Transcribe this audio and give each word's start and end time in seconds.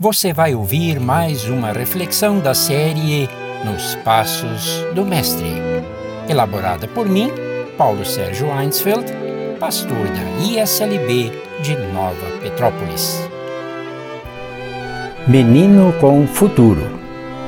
você 0.00 0.32
vai 0.32 0.54
ouvir 0.54 1.00
mais 1.00 1.48
uma 1.48 1.72
reflexão 1.72 2.38
da 2.38 2.54
série 2.54 3.28
Nos 3.64 3.96
Passos 4.04 4.80
do 4.94 5.04
Mestre, 5.04 5.50
elaborada 6.28 6.86
por 6.86 7.08
mim, 7.08 7.32
Paulo 7.76 8.04
Sérgio 8.04 8.46
Einsfeld, 8.46 9.04
pastor 9.58 10.06
da 10.06 10.44
ISLB 10.46 11.32
de 11.64 11.76
Nova 11.92 12.30
Petrópolis. 12.40 13.28
Menino 15.26 15.92
com 15.94 16.28
Futuro, 16.28 16.88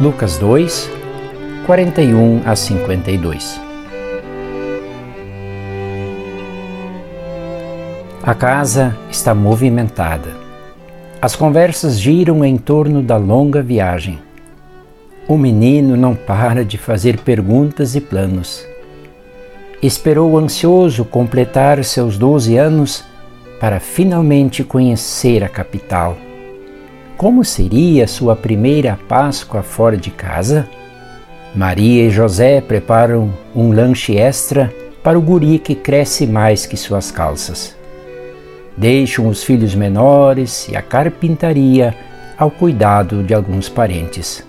Lucas 0.00 0.36
2, 0.38 0.90
41 1.66 2.42
a 2.44 2.56
52. 2.56 3.60
A 8.24 8.34
casa 8.34 8.98
está 9.08 9.36
movimentada 9.36 10.39
as 11.22 11.36
conversas 11.36 12.00
giram 12.00 12.42
em 12.42 12.56
torno 12.56 13.02
da 13.02 13.18
longa 13.18 13.60
viagem. 13.60 14.18
O 15.28 15.36
menino 15.36 15.94
não 15.94 16.14
para 16.14 16.64
de 16.64 16.78
fazer 16.78 17.18
perguntas 17.18 17.94
e 17.94 18.00
planos. 18.00 18.66
Esperou 19.82 20.38
ansioso 20.38 21.04
completar 21.04 21.84
seus 21.84 22.16
12 22.16 22.56
anos 22.56 23.04
para 23.60 23.78
finalmente 23.78 24.64
conhecer 24.64 25.44
a 25.44 25.48
capital. 25.48 26.16
Como 27.18 27.44
seria 27.44 28.08
sua 28.08 28.34
primeira 28.34 28.98
Páscoa 29.06 29.62
fora 29.62 29.98
de 29.98 30.10
casa? 30.10 30.66
Maria 31.54 32.04
e 32.04 32.10
José 32.10 32.62
preparam 32.62 33.30
um 33.54 33.72
lanche 33.72 34.16
extra 34.16 34.72
para 35.02 35.18
o 35.18 35.22
guri 35.22 35.58
que 35.58 35.74
cresce 35.74 36.26
mais 36.26 36.64
que 36.64 36.78
suas 36.78 37.10
calças. 37.10 37.79
Deixam 38.76 39.28
os 39.28 39.42
filhos 39.42 39.74
menores 39.74 40.68
e 40.68 40.76
a 40.76 40.82
carpintaria 40.82 41.94
ao 42.38 42.50
cuidado 42.50 43.22
de 43.22 43.34
alguns 43.34 43.68
parentes. 43.68 44.42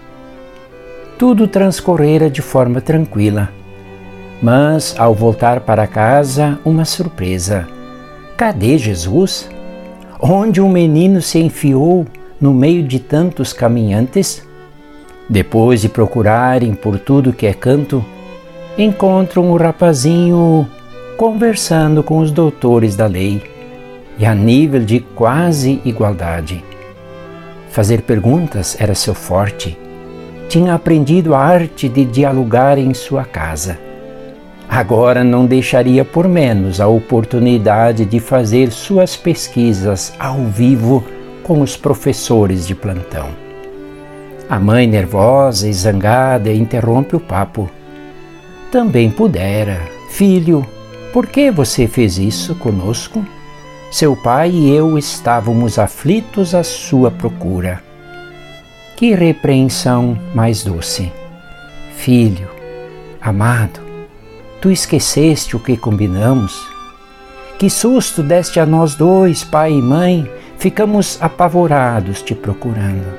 Tudo 1.17 1.47
transcorrera 1.47 2.30
de 2.30 2.42
forma 2.42 2.80
tranquila. 2.80 3.49
Mas, 4.42 4.95
ao 4.97 5.14
voltar 5.14 5.59
para 5.59 5.86
casa, 5.86 6.58
uma 6.64 6.86
surpresa. 6.86 7.67
Cadê 8.38 8.77
Jesus? 8.77 9.49
Onde 10.19 10.61
um 10.61 10.69
menino 10.69 11.22
se 11.22 11.39
enfiou 11.39 12.05
no 12.39 12.53
meio 12.53 12.81
de 12.81 12.99
tantos 12.99 13.53
caminhantes? 13.53 14.47
Depois 15.30 15.81
de 15.81 15.89
procurarem 15.89 16.73
por 16.73 16.97
tudo 16.97 17.33
que 17.33 17.45
é 17.45 17.53
canto, 17.53 18.03
encontram 18.77 19.52
o 19.52 19.58
rapazinho 19.58 20.67
conversando 21.17 22.02
com 22.02 22.17
os 22.19 22.31
doutores 22.31 22.95
da 22.95 23.05
lei 23.05 23.50
e 24.22 24.25
a 24.25 24.36
nível 24.36 24.86
de 24.86 25.00
quase 25.00 25.81
igualdade. 25.83 26.64
Fazer 27.72 28.03
perguntas 28.03 28.80
era 28.80 28.94
seu 28.94 29.16
forte. 29.16 29.75
Tinha 30.47 30.75
aprendido 30.75 31.33
a 31.33 31.39
arte 31.39 31.89
de 31.89 32.05
dialogar 32.05 32.77
em 32.77 32.94
sua 32.94 33.25
casa. 33.25 33.80
Agora 34.69 35.23
não 35.23 35.47
deixaria 35.47 36.05
por 36.05 36.27
menos 36.27 36.80
a 36.80 36.88
oportunidade 36.88 38.05
de 38.05 38.19
fazer 38.19 38.72
suas 38.72 39.17
pesquisas 39.17 40.14
ao 40.19 40.45
vivo 40.45 41.03
com 41.42 41.59
os 41.59 41.75
professores 41.75 42.67
de 42.67 42.75
plantão. 42.75 43.30
A 44.47 44.59
mãe, 44.59 44.86
nervosa 44.86 45.67
e 45.67 45.73
zangada, 45.73 46.53
interrompe 46.53 47.16
o 47.16 47.19
papo. 47.19 47.72
Também 48.72 49.09
pudera. 49.09 49.81
Filho, 50.11 50.64
por 51.11 51.25
que 51.25 51.49
você 51.49 51.88
fez 51.88 52.19
isso 52.19 52.53
conosco? 52.55 53.25
Seu 53.92 54.16
pai 54.16 54.50
e 54.52 54.73
eu 54.73 54.97
estávamos 54.97 55.78
aflitos 55.78 56.56
à 56.56 56.64
sua 56.64 57.11
procura. 57.11 57.84
Que 58.95 59.14
repreensão 59.14 60.17
mais 60.33 60.64
doce! 60.64 61.11
Filho, 61.98 62.48
amado, 63.22 63.81
tu 64.61 64.71
esqueceste 64.71 65.58
o 65.58 65.60
que 65.60 65.76
combinamos? 65.76 66.58
Que 67.60 67.70
susto 67.70 68.23
deste 68.23 68.61
a 68.61 68.65
nós 68.65 68.95
dois, 68.95 69.43
pai 69.43 69.73
e 69.73 69.82
mãe, 69.82 70.32
ficamos 70.58 71.21
apavorados 71.21 72.21
te 72.21 72.33
procurando. 72.33 73.14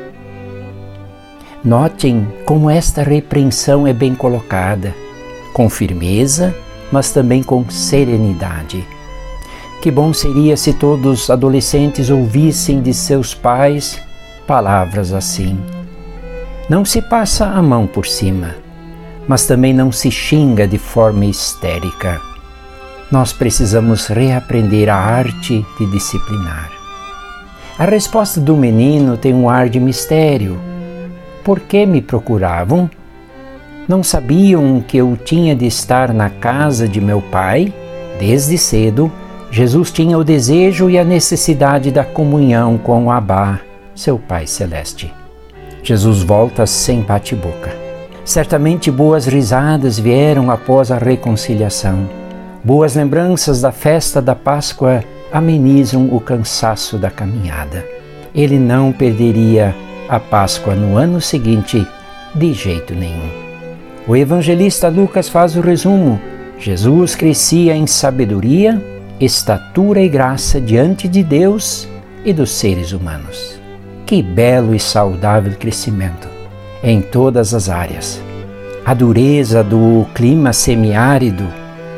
Notem 1.62 2.26
como 2.46 2.70
esta 2.70 3.02
repreensão 3.02 3.86
é 3.86 3.92
bem 3.92 4.14
colocada, 4.14 4.94
com 5.52 5.69
firmeza, 5.69 6.54
mas 6.91 7.12
também 7.12 7.42
com 7.42 7.69
serenidade 7.69 8.82
que 9.82 9.91
bom 9.91 10.12
seria 10.12 10.56
se 10.56 10.72
todos 10.72 11.25
os 11.25 11.28
adolescentes 11.31 12.09
ouvissem 12.09 12.81
de 12.81 12.94
seus 12.94 13.34
pais 13.34 14.00
palavras 14.47 15.12
assim. 15.12 15.59
Não 16.70 16.84
se 16.84 17.03
passa 17.03 17.47
a 17.47 17.60
mão 17.60 17.84
por 17.84 18.06
cima, 18.06 18.54
mas 19.26 19.44
também 19.44 19.75
não 19.75 19.91
se 19.91 20.09
xinga 20.09 20.69
de 20.69 20.78
forma 20.78 21.25
histérica. 21.25 22.20
Nós 23.10 23.32
precisamos 23.32 24.06
reaprender 24.06 24.88
a 24.88 24.94
arte 24.94 25.66
de 25.76 25.87
disciplinar. 25.87 26.70
A 27.76 27.84
resposta 27.84 28.41
do 28.41 28.56
menino 28.56 29.16
tem 29.16 29.34
um 29.34 29.50
ar 29.50 29.69
de 29.69 29.81
mistério. 29.81 30.60
Por 31.43 31.59
que 31.59 31.84
me 31.84 32.00
procuravam? 32.00 32.88
Não 33.88 34.04
sabiam 34.04 34.81
que 34.81 34.99
eu 34.99 35.19
tinha 35.25 35.56
de 35.56 35.66
estar 35.66 36.14
na 36.14 36.31
casa 36.31 36.87
de 36.87 37.00
meu 37.00 37.20
pai? 37.20 37.75
Desde 38.20 38.56
cedo 38.56 39.10
Jesus 39.52 39.90
tinha 39.90 40.16
o 40.16 40.24
desejo 40.24 40.88
e 40.88 40.98
a 40.98 41.04
necessidade 41.04 41.90
da 41.90 42.02
comunhão 42.02 42.78
com 42.78 43.10
Abá, 43.10 43.60
seu 43.94 44.18
Pai 44.18 44.46
Celeste. 44.46 45.12
Jesus 45.82 46.22
volta 46.22 46.64
sem 46.64 47.02
bate-boca. 47.02 47.70
Certamente 48.24 48.90
boas 48.90 49.26
risadas 49.26 49.98
vieram 49.98 50.50
após 50.50 50.90
a 50.90 50.96
reconciliação. 50.96 52.08
Boas 52.64 52.94
lembranças 52.94 53.60
da 53.60 53.70
festa 53.70 54.22
da 54.22 54.34
Páscoa 54.34 55.04
amenizam 55.30 56.08
o 56.10 56.19
cansaço 56.19 56.96
da 56.96 57.10
caminhada. 57.10 57.84
Ele 58.34 58.58
não 58.58 58.90
perderia 58.90 59.74
a 60.08 60.19
Páscoa 60.19 60.74
no 60.74 60.96
ano 60.96 61.20
seguinte 61.20 61.86
de 62.34 62.54
jeito 62.54 62.94
nenhum. 62.94 63.28
O 64.08 64.16
evangelista 64.16 64.88
Lucas 64.88 65.28
faz 65.28 65.56
o 65.56 65.60
resumo. 65.60 66.19
Jesus 66.58 67.14
crescia 67.14 67.76
em 67.76 67.86
sabedoria 67.86 68.91
estatura 69.24 70.00
e 70.00 70.08
graça 70.08 70.60
diante 70.60 71.06
de 71.06 71.22
Deus 71.22 71.88
e 72.24 72.32
dos 72.32 72.50
seres 72.50 72.92
humanos. 72.92 73.60
Que 74.04 74.22
belo 74.22 74.74
e 74.74 74.80
saudável 74.80 75.52
crescimento 75.58 76.28
em 76.82 77.00
todas 77.00 77.54
as 77.54 77.68
áreas. 77.68 78.20
A 78.84 78.94
dureza 78.94 79.62
do 79.62 80.04
clima 80.14 80.52
semiárido, 80.52 81.46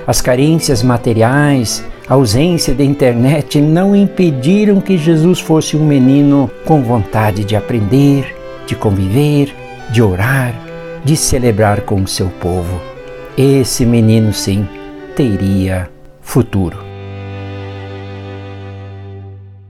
as 0.06 0.20
carências 0.20 0.82
materiais, 0.82 1.82
a 2.06 2.14
ausência 2.14 2.74
de 2.74 2.84
internet 2.84 3.58
não 3.58 3.96
impediram 3.96 4.78
que 4.80 4.98
Jesus 4.98 5.40
fosse 5.40 5.78
um 5.78 5.86
menino 5.86 6.50
com 6.66 6.82
vontade 6.82 7.42
de 7.42 7.56
aprender, 7.56 8.36
de 8.66 8.74
conviver, 8.74 9.54
de 9.90 10.02
orar, 10.02 10.54
de 11.02 11.16
celebrar 11.16 11.80
com 11.80 12.02
o 12.02 12.08
seu 12.08 12.28
povo. 12.28 12.80
Esse 13.36 13.86
menino, 13.86 14.32
sim, 14.34 14.68
teria 15.16 15.88
futuro. 16.20 16.93